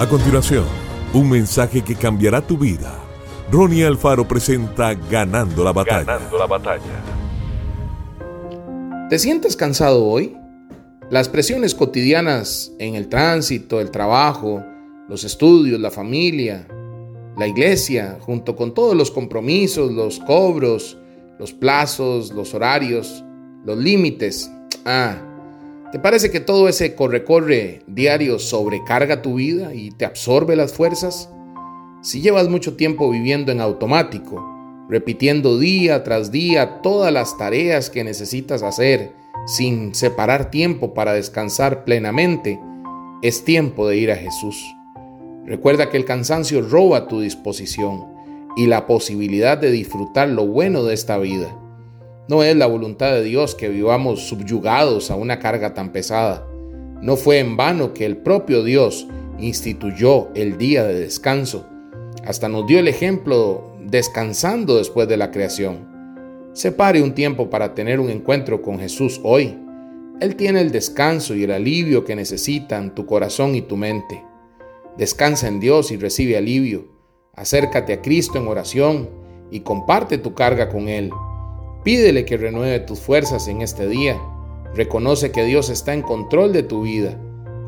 A 0.00 0.08
continuación, 0.08 0.64
un 1.12 1.28
mensaje 1.28 1.82
que 1.82 1.94
cambiará 1.94 2.40
tu 2.40 2.56
vida. 2.56 2.98
Ronnie 3.52 3.84
Alfaro 3.84 4.26
presenta 4.26 4.94
Ganando 4.94 5.62
la 5.62 5.74
batalla. 5.74 6.04
Ganando 6.04 6.38
la 6.38 6.46
batalla. 6.46 7.04
¿Te 9.10 9.18
sientes 9.18 9.56
cansado 9.56 10.06
hoy? 10.06 10.34
Las 11.10 11.28
presiones 11.28 11.74
cotidianas 11.74 12.72
en 12.78 12.94
el 12.94 13.10
tránsito, 13.10 13.78
el 13.78 13.90
trabajo, 13.90 14.64
los 15.06 15.24
estudios, 15.24 15.78
la 15.78 15.90
familia, 15.90 16.66
la 17.36 17.46
iglesia, 17.46 18.16
junto 18.20 18.56
con 18.56 18.72
todos 18.72 18.96
los 18.96 19.10
compromisos, 19.10 19.92
los 19.92 20.18
cobros, 20.20 20.96
los 21.38 21.52
plazos, 21.52 22.32
los 22.32 22.54
horarios, 22.54 23.22
los 23.66 23.76
límites. 23.76 24.50
Ah, 24.86 25.18
¿te 25.92 25.98
parece 25.98 26.30
que 26.30 26.40
todo 26.40 26.68
ese 26.68 26.94
corre-corre 26.94 27.82
diario 27.86 28.38
sobrecarga 28.38 29.22
tu 29.22 29.34
vida 29.34 29.74
y 29.74 29.90
te 29.90 30.04
absorbe 30.04 30.56
las 30.56 30.72
fuerzas? 30.72 31.30
Si 32.02 32.20
llevas 32.20 32.48
mucho 32.48 32.76
tiempo 32.76 33.10
viviendo 33.10 33.52
en 33.52 33.60
automático, 33.60 34.42
repitiendo 34.88 35.58
día 35.58 36.02
tras 36.02 36.30
día 36.30 36.80
todas 36.82 37.12
las 37.12 37.36
tareas 37.36 37.90
que 37.90 38.04
necesitas 38.04 38.62
hacer, 38.62 39.12
sin 39.46 39.94
separar 39.94 40.50
tiempo 40.50 40.94
para 40.94 41.12
descansar 41.12 41.84
plenamente, 41.84 42.60
es 43.22 43.44
tiempo 43.44 43.86
de 43.86 43.96
ir 43.98 44.10
a 44.10 44.16
Jesús. 44.16 44.56
Recuerda 45.44 45.90
que 45.90 45.96
el 45.96 46.04
cansancio 46.04 46.62
roba 46.62 47.08
tu 47.08 47.20
disposición 47.20 48.06
y 48.56 48.66
la 48.66 48.86
posibilidad 48.86 49.58
de 49.58 49.70
disfrutar 49.70 50.28
lo 50.28 50.46
bueno 50.46 50.84
de 50.84 50.94
esta 50.94 51.18
vida. 51.18 51.54
No 52.30 52.44
es 52.44 52.54
la 52.54 52.68
voluntad 52.68 53.10
de 53.10 53.24
Dios 53.24 53.56
que 53.56 53.68
vivamos 53.68 54.28
subyugados 54.28 55.10
a 55.10 55.16
una 55.16 55.40
carga 55.40 55.74
tan 55.74 55.90
pesada. 55.90 56.46
No 57.02 57.16
fue 57.16 57.40
en 57.40 57.56
vano 57.56 57.92
que 57.92 58.06
el 58.06 58.18
propio 58.18 58.62
Dios 58.62 59.08
instituyó 59.40 60.28
el 60.36 60.56
día 60.56 60.84
de 60.84 61.00
descanso 61.00 61.66
hasta 62.24 62.48
nos 62.48 62.68
dio 62.68 62.78
el 62.78 62.86
ejemplo 62.86 63.72
descansando 63.84 64.76
después 64.76 65.08
de 65.08 65.16
la 65.16 65.32
creación. 65.32 65.88
Separe 66.52 67.02
un 67.02 67.16
tiempo 67.16 67.50
para 67.50 67.74
tener 67.74 67.98
un 67.98 68.10
encuentro 68.10 68.62
con 68.62 68.78
Jesús 68.78 69.20
hoy. 69.24 69.58
Él 70.20 70.36
tiene 70.36 70.60
el 70.60 70.70
descanso 70.70 71.34
y 71.34 71.42
el 71.42 71.50
alivio 71.50 72.04
que 72.04 72.14
necesitan 72.14 72.94
tu 72.94 73.06
corazón 73.06 73.56
y 73.56 73.62
tu 73.62 73.76
mente. 73.76 74.22
Descansa 74.96 75.48
en 75.48 75.58
Dios 75.58 75.90
y 75.90 75.96
recibe 75.96 76.36
alivio. 76.36 76.86
Acércate 77.34 77.92
a 77.92 78.00
Cristo 78.00 78.38
en 78.38 78.46
oración 78.46 79.10
y 79.50 79.60
comparte 79.60 80.16
tu 80.16 80.32
carga 80.32 80.68
con 80.68 80.88
Él. 80.88 81.10
Pídele 81.82 82.26
que 82.26 82.36
renueve 82.36 82.80
tus 82.80 83.00
fuerzas 83.00 83.48
en 83.48 83.62
este 83.62 83.86
día. 83.86 84.20
Reconoce 84.74 85.32
que 85.32 85.44
Dios 85.44 85.70
está 85.70 85.94
en 85.94 86.02
control 86.02 86.52
de 86.52 86.62
tu 86.62 86.82
vida. 86.82 87.18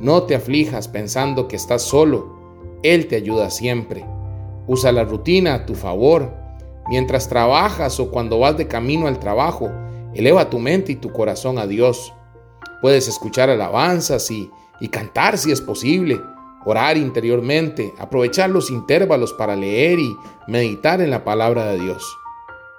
No 0.00 0.24
te 0.24 0.34
aflijas 0.34 0.86
pensando 0.86 1.48
que 1.48 1.56
estás 1.56 1.80
solo. 1.80 2.78
Él 2.82 3.06
te 3.06 3.16
ayuda 3.16 3.48
siempre. 3.48 4.04
Usa 4.66 4.92
la 4.92 5.04
rutina 5.04 5.54
a 5.54 5.66
tu 5.66 5.74
favor. 5.74 6.34
Mientras 6.88 7.28
trabajas 7.28 7.98
o 8.00 8.10
cuando 8.10 8.38
vas 8.38 8.58
de 8.58 8.68
camino 8.68 9.06
al 9.06 9.18
trabajo, 9.18 9.70
eleva 10.12 10.50
tu 10.50 10.58
mente 10.58 10.92
y 10.92 10.96
tu 10.96 11.10
corazón 11.10 11.58
a 11.58 11.66
Dios. 11.66 12.12
Puedes 12.82 13.08
escuchar 13.08 13.48
alabanzas 13.48 14.30
y, 14.30 14.50
y 14.78 14.88
cantar 14.88 15.38
si 15.38 15.52
es 15.52 15.62
posible, 15.62 16.20
orar 16.66 16.98
interiormente, 16.98 17.94
aprovechar 17.98 18.50
los 18.50 18.70
intervalos 18.70 19.32
para 19.32 19.56
leer 19.56 20.00
y 20.00 20.14
meditar 20.48 21.00
en 21.00 21.10
la 21.10 21.24
palabra 21.24 21.64
de 21.66 21.80
Dios. 21.80 22.04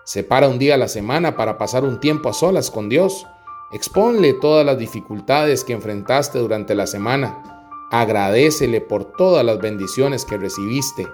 Separa 0.05 0.49
un 0.49 0.59
día 0.59 0.75
a 0.75 0.77
la 0.77 0.87
semana 0.87 1.35
para 1.35 1.57
pasar 1.57 1.83
un 1.83 1.99
tiempo 1.99 2.29
a 2.29 2.33
solas 2.33 2.69
con 2.69 2.89
Dios. 2.89 3.25
Exponle 3.71 4.33
todas 4.33 4.65
las 4.65 4.77
dificultades 4.77 5.63
que 5.63 5.73
enfrentaste 5.73 6.39
durante 6.39 6.75
la 6.75 6.87
semana. 6.87 7.67
Agradecele 7.91 8.81
por 8.81 9.13
todas 9.15 9.45
las 9.45 9.59
bendiciones 9.59 10.25
que 10.25 10.37
recibiste 10.37 11.07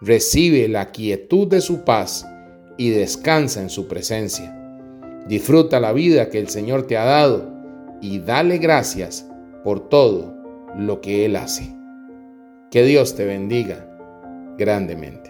recibe 0.00 0.66
la 0.68 0.92
quietud 0.92 1.46
de 1.46 1.60
su 1.60 1.84
paz 1.84 2.26
y 2.78 2.90
descansa 2.90 3.60
en 3.60 3.70
su 3.70 3.86
presencia. 3.86 4.56
Disfruta 5.26 5.78
la 5.80 5.92
vida 5.92 6.30
que 6.30 6.38
el 6.38 6.48
Señor 6.48 6.86
te 6.86 6.96
ha 6.96 7.04
dado 7.04 7.48
y 8.00 8.20
dale 8.20 8.58
gracias 8.58 9.28
por 9.62 9.88
todo 9.88 10.34
lo 10.76 11.00
que 11.00 11.26
Él 11.26 11.36
hace. 11.36 11.74
Que 12.70 12.84
Dios 12.84 13.14
te 13.14 13.26
bendiga 13.26 13.86
grandemente. 14.56 15.29